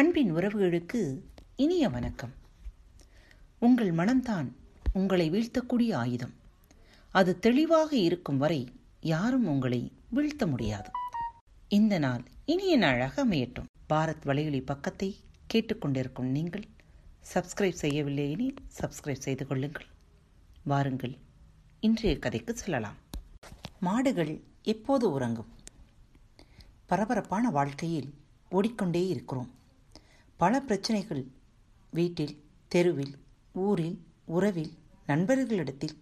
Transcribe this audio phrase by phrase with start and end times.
[0.00, 1.20] அன்பின் உறவுகளுக்கு
[1.56, 2.32] இனிய வணக்கம்.
[3.58, 4.52] உங்கள் மனம்தான்
[4.92, 6.34] உங்களை வீழ்த்தக்கூடிய ஆயுதம்.
[7.10, 10.90] அது தெளிவாக இருக்கும் வரை யாரும் உங்களை வீழ்த்த முடியாது.
[11.68, 13.64] இந்த நாள் இனிய நாளாக அமையட்டும்.
[13.88, 15.16] பாரத் வலையொலி பக்கத்தை
[15.54, 16.64] கேட்டுக்கொண்டிருக்கும் நீங்கள்
[17.34, 19.86] சப்ஸ்கிரைப் செய்யவில்லை எனில் சப்ஸ்கிரைப் செய்து கொள்ளுங்கள்.
[20.64, 21.16] வாருங்கள்
[21.80, 22.96] இன்றைய கதைக்கு செல்லலாம்.
[23.80, 25.48] மாடுகள் எப்போது உறங்கும்?
[26.86, 28.14] பரபரப்பான வாழ்க்கையில்
[28.50, 29.58] ஓடிக்கொண்டே இருக்கிறோம்.
[30.42, 31.22] பல பிரச்சனைகள்
[31.90, 32.34] வீட்டில்
[32.68, 33.14] தெருவில்
[33.52, 34.70] ஊரில் உறவில்
[35.06, 35.96] நண்பர்களிடத்தில்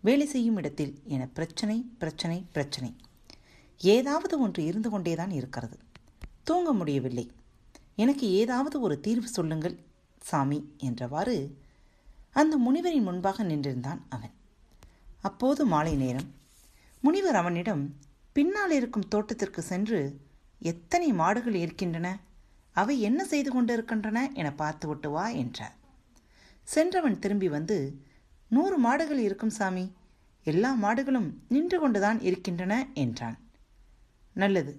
[0.00, 2.96] வேலை செய்யும் இடத்தில் என பிரச்சனை பிரச்சனை பிரச்சனை.
[3.80, 5.78] ஏதாவது ஒன்று இருந்து கொண்டேதான் இருக்கிறது.
[6.42, 7.30] தூங்க முடியவில்லை.
[7.96, 9.76] எனக்கு ஏதாவது ஒரு தீர்வு சொல்லுங்கள்
[10.18, 11.36] சாமி என்றவாறு
[12.32, 14.34] அந்த முனிவரின் முன்பாக நின்றிருந்தான் அவன்.
[15.20, 16.28] அப்போது மாலை நேரம்.
[17.00, 17.96] முனிவர் அவனிடம்
[18.32, 20.20] பின்னால் இருக்கும் தோட்டத்திற்கு சென்று
[20.58, 22.08] எத்தனை மாடுகள் இருக்கின்றன
[22.80, 25.76] அவை என்ன செய்து கொண்டிருக்கின்றன என பார்த்து விட்டு வா என்றார்.
[26.62, 27.78] சென்றவன் திரும்பி வந்து
[28.48, 29.84] நூறு மாடுகள் இருக்கும் சாமி
[30.46, 33.38] எல்லா மாடுகளும் நின்று கொண்டுதான் இருக்கின்றன என்றான்.
[34.34, 34.72] நல்லது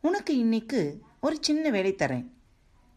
[0.00, 0.80] உனக்கு இன்னைக்கு
[1.20, 2.26] ஒரு சின்ன வேலை தரேன்.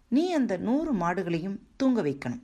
[0.07, 2.43] நீ அந்த நூறு மாடுகளையும் தூங்க வைக்கணும்.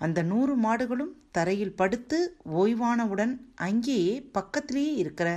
[0.00, 2.18] அந்த நூறு மாடுகளும் தரையில் படுத்து
[2.62, 5.28] ஓய்வானவுடன் அங்கேயே பக்கத்திலேயே இருக்கிற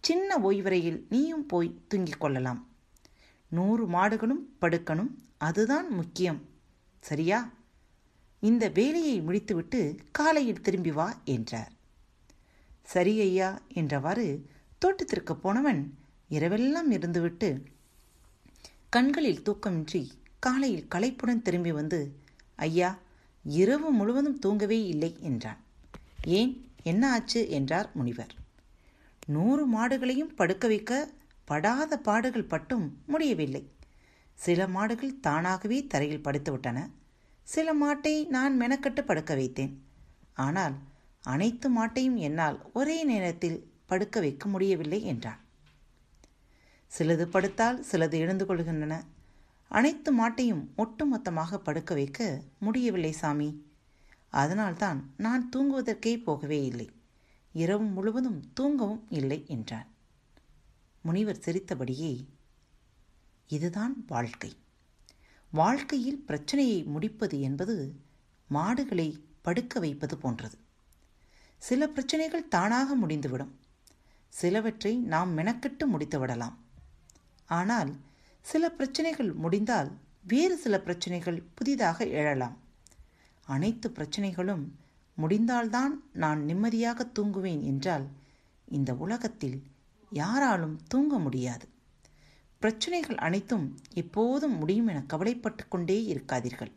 [0.00, 2.60] சின்ன ஓய்வறையில் நீயும் போய் தூங்கிக் கொள்ளலாம்.
[3.50, 5.10] நூறு மாடுகளும் படுக்கணும்.
[5.38, 6.40] அதுதான் முக்கியம்.
[7.00, 7.50] சரியா?
[8.40, 11.72] இந்த வேலையை முடித்துவிட்டு காலையில் திரும்பி வா என்றார்.
[12.82, 14.42] சரி ஐயா என்றவாறு
[14.78, 15.98] தோட்டத்திற்கு போனவன்
[16.30, 17.64] இரவெல்லாம் இருந்துவிட்டு
[18.88, 22.16] கண்களில் தூக்கமின்றி காலையில் களைப்புடன் திரும்பி வந்து
[22.56, 22.98] ஐயா
[23.44, 25.58] இரவு முழுவதும் தூங்கவே இல்லை என்றான்.
[26.24, 26.52] ஏன்?
[26.82, 27.50] என்ன ஆச்சு?
[27.50, 28.34] என்றார் முனிவர்.
[29.26, 31.10] நூறு மாடுகளையும் படுக்க வைக்க
[31.50, 33.62] படாத பாடுகள் பட்டும் முடியவில்லை.
[34.38, 36.78] சில மாடுகள் தானாகவே தரையில் படுத்துவிட்டன.
[37.46, 39.72] சில மாட்டை நான் மெனக்கட்டு படுக்க வைத்தேன்.
[40.46, 40.74] ஆனால்
[41.24, 45.40] அனைத்து மாட்டையும் என்னால் ஒரே நேரத்தில் படுக்க வைக்க முடியவில்லை என்றான்
[46.90, 48.94] சிலது படுத்தால் சிலது எழுந்து கொள்கின்றன.
[49.70, 52.20] அனைத்து மாட்டையும் ஒட்டுமொத்தமாக படுக்க வைக்க
[52.58, 53.50] முடியவில்லை சாமி.
[54.32, 56.88] அதனால்தான் நான் தூங்குவதற்கே போகவே இல்லை.
[57.54, 59.88] இரவு முழுவதும் தூங்கவும் இல்லை என்றான்
[61.02, 62.26] முனிவர் சிரித்தபடியே
[63.48, 64.56] இதுதான் வாழ்க்கை.
[65.50, 67.94] வாழ்க்கையில் பிரச்சனையை முடிப்பது என்பது
[68.48, 70.58] மாடுகளை படுக்க வைப்பது போன்றது.
[71.58, 73.58] சில பிரச்சனைகள் தானாக முடிந்துவிடும்.
[74.28, 76.58] சிலவற்றை நாம் மெனக்கெட்டு முடித்து விடலாம்.
[77.46, 77.96] ஆனால்
[78.40, 79.90] சில பிரச்சனைகள் முடிந்தால்
[80.26, 82.56] வேறு சில பிரச்சனைகள் புதிதாக எழலாம்.
[83.44, 84.64] அனைத்து பிரச்சனைகளும்
[85.16, 88.06] முடிந்தால்தான் நான் நிம்மதியாக தூங்குவேன் என்றால்
[88.68, 89.62] இந்த உலகத்தில்
[90.10, 91.68] யாராலும் தூங்க முடியாது.
[92.58, 96.70] பிரச்சனைகள் அனைத்தும் எப்போதும் முடியும் என கவலைப்பட்டு கொண்டே இருக்காதீர்கள்.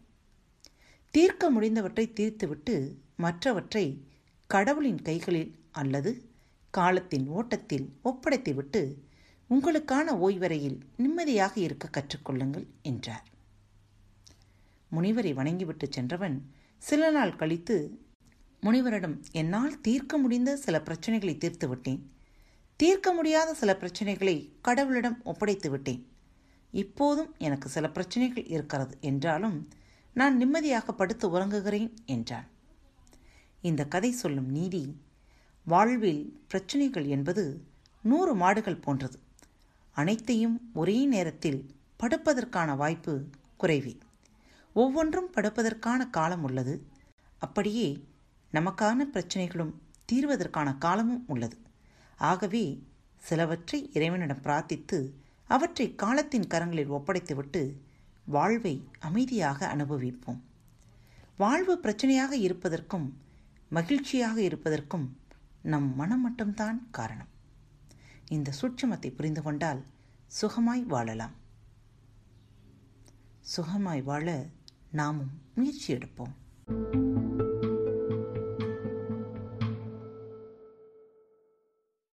[1.11, 4.07] தீர்க்க முடிந்தவற்றை தீர்த்துவிட்டு மற்றவற்றை
[4.47, 6.29] கடவுளின் கைகளில் அல்லது
[6.71, 8.95] காலத்தின் ஓட்டத்தில் ஒப்படைத்துவிட்டு
[9.49, 13.23] உங்களுக்கான ஓய்வறையில் நிம்மதியாக இருக்க கற்றுக்கொள்ளுங்கள் என்றார்.
[14.91, 17.99] முனிவரை வணங்கிவிட்டு சென்றவன் சில நாள் கழித்து
[18.63, 22.12] முனிவரிடம் என்னால் தீர்க்க முடிந்த சில பிரச்சனைகளை தீர்த்து விட்டேன்
[22.83, 26.11] தீர்க்க முடியாத சில பிரச்சனைகளை கடவுளிடம் ஒப்படைத்து விட்டேன்.
[26.71, 29.69] இப்போதும் எனக்கு சில பிரச்சனைகள் இருக்கிறது என்றாலும்
[30.13, 32.47] நான் நிம்மதியாக படுத்து உறங்குகிறேன் என்றான்.
[33.61, 35.01] இந்த கதை சொல்லும் நீதி
[35.65, 37.63] வாழ்வில் பிரச்சனைகள் என்பது
[38.01, 39.19] நூறு மாடுகள் போன்றது.
[39.91, 43.29] அனைத்தையும் ஒரே நேரத்தில் படுப்பதற்கான வாய்ப்பு
[43.59, 43.99] குறைவே.
[44.73, 46.87] ஒவ்வொன்றும் படுப்பதற்கான காலம் உள்ளது.
[47.39, 48.07] அப்படியே
[48.53, 49.73] நமக்கான பிரச்சனைகளும்
[50.11, 51.57] தீர்வதற்கான காலமும் உள்ளது.
[52.23, 52.63] ஆகவே
[53.17, 54.99] சிலவற்றை இறைவனிடம் பிரார்த்தித்து
[55.47, 57.61] அவற்றை காலத்தின் கரங்களில் ஒப்படைத்துவிட்டு
[58.25, 60.39] வாழ்வை அமைதியாக அனுபவிப்போம்.
[61.37, 63.07] வாழ்வு பிரச்சனையாக இருப்பதற்கும்
[63.69, 65.07] மகிழ்ச்சியாக இருப்பதற்கும்
[65.61, 67.31] நம் மனம் மட்டும்தான் காரணம்.
[68.27, 69.85] இந்த சூட்சமத்தை புரிந்து கொண்டால்
[70.41, 71.35] சுகமாய் வாழலாம்.
[73.55, 74.45] சுகமாய் வாழ
[74.91, 77.02] நாமும் முயற்சி எடுப்போம்.